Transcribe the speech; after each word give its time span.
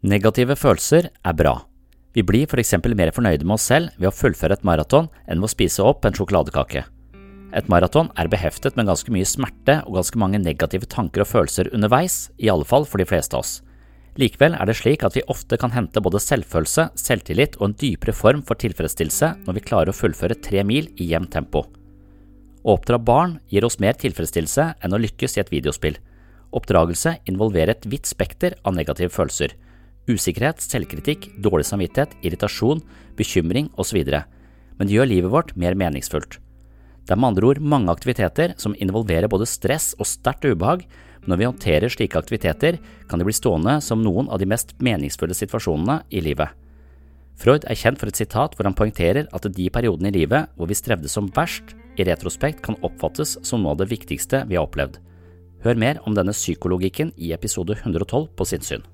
Negative 0.00 0.54
følelser 0.56 1.10
er 1.12 1.34
bra. 1.36 1.58
Vi 2.16 2.22
blir 2.24 2.48
for 2.48 2.56
eksempel 2.62 2.94
mer 2.96 3.10
fornøyde 3.12 3.44
med 3.44 3.58
oss 3.58 3.66
selv 3.68 3.90
ved 4.00 4.08
å 4.08 4.14
fullføre 4.16 4.56
et 4.56 4.64
maraton 4.64 5.10
enn 5.28 5.42
ved 5.42 5.50
å 5.50 5.52
spise 5.52 5.84
opp 5.84 6.08
en 6.08 6.16
sjokoladekake. 6.16 6.86
Et 7.52 7.68
maraton 7.68 8.08
er 8.16 8.30
beheftet 8.32 8.78
med 8.78 8.88
ganske 8.88 9.12
mye 9.12 9.28
smerte 9.28 9.82
og 9.84 9.98
ganske 9.98 10.22
mange 10.22 10.40
negative 10.40 10.88
tanker 10.88 11.26
og 11.26 11.28
følelser 11.28 11.68
underveis, 11.76 12.30
i 12.40 12.48
alle 12.48 12.64
fall 12.64 12.88
for 12.88 13.02
de 13.02 13.08
fleste 13.12 13.36
av 13.36 13.44
oss. 13.44 13.52
Likevel 14.16 14.56
er 14.56 14.70
det 14.70 14.78
slik 14.80 15.04
at 15.04 15.20
vi 15.20 15.26
ofte 15.28 15.60
kan 15.60 15.76
hente 15.76 16.00
både 16.00 16.22
selvfølelse, 16.24 16.88
selvtillit 16.96 17.60
og 17.60 17.68
en 17.68 17.78
dypere 17.84 18.16
form 18.16 18.40
for 18.40 18.56
tilfredsstillelse 18.56 19.34
når 19.44 19.60
vi 19.60 19.68
klarer 19.68 19.92
å 19.92 20.00
fullføre 20.00 20.40
tre 20.40 20.64
mil 20.64 20.88
i 20.96 21.12
jevnt 21.12 21.34
tempo. 21.36 21.66
Å 22.64 22.72
oppdra 22.72 22.96
barn 22.96 23.36
gir 23.52 23.68
oss 23.68 23.82
mer 23.84 24.00
tilfredsstillelse 24.00 24.70
enn 24.80 24.96
å 24.96 25.04
lykkes 25.04 25.36
i 25.36 25.44
et 25.44 25.52
videospill. 25.52 26.00
Oppdragelse 26.56 27.18
involverer 27.28 27.76
et 27.76 27.90
vidt 27.92 28.08
spekter 28.08 28.56
av 28.64 28.80
negative 28.80 29.12
følelser 29.12 29.60
usikkerhet, 30.08 30.62
selvkritikk, 30.64 31.28
dårlig 31.42 31.66
samvittighet, 31.68 32.14
irritasjon, 32.24 32.82
bekymring 33.18 33.68
osv., 33.80 34.00
men 34.80 34.88
det 34.88 34.96
gjør 34.96 35.10
livet 35.10 35.32
vårt 35.32 35.52
mer 35.60 35.76
meningsfullt. 35.76 36.38
Det 37.04 37.12
er 37.12 37.18
med 37.20 37.32
andre 37.32 37.48
ord 37.50 37.60
mange 37.60 37.92
aktiviteter 37.92 38.54
som 38.60 38.76
involverer 38.78 39.28
både 39.28 39.48
stress 39.48 39.92
og 39.98 40.08
sterkt 40.08 40.46
ubehag, 40.46 40.86
men 41.20 41.32
når 41.32 41.40
vi 41.40 41.48
håndterer 41.48 41.92
slike 41.92 42.16
aktiviteter, 42.16 42.78
kan 43.10 43.20
de 43.20 43.26
bli 43.28 43.34
stående 43.36 43.80
som 43.84 44.00
noen 44.04 44.30
av 44.32 44.40
de 44.40 44.48
mest 44.48 44.72
meningsfulle 44.80 45.36
situasjonene 45.36 46.00
i 46.14 46.22
livet. 46.24 46.48
Freud 47.40 47.64
er 47.68 47.78
kjent 47.78 48.00
for 48.00 48.08
et 48.12 48.20
sitat 48.20 48.56
hvor 48.56 48.68
han 48.68 48.76
poengterer 48.76 49.28
at 49.32 49.48
de 49.48 49.68
periodene 49.72 50.12
i 50.12 50.18
livet 50.20 50.52
hvor 50.56 50.68
vi 50.68 50.76
strevde 50.76 51.08
som 51.12 51.28
verst, 51.36 51.74
i 51.98 52.06
retrospekt 52.06 52.62
kan 52.64 52.78
oppfattes 52.86 53.34
som 53.44 53.60
noe 53.60 53.74
av 53.74 53.82
det 53.82 53.90
viktigste 53.90 54.44
vi 54.48 54.56
har 54.56 54.68
opplevd. 54.68 55.00
Hør 55.64 55.76
mer 55.76 56.00
om 56.08 56.14
denne 56.16 56.32
psykologikken 56.32 57.12
i 57.20 57.34
episode 57.36 57.76
112 57.82 58.30
på 58.36 58.46
sinnssyn. 58.48 58.86